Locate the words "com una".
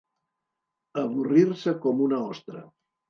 1.85-2.23